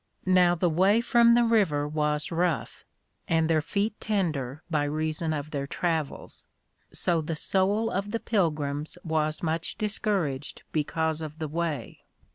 [0.25, 2.83] Now the way from the River was rough,
[3.27, 6.47] and their feet tender by reason of their Travels;
[6.91, 11.99] _so the soul of the Pilgrims was much discouraged because of the way.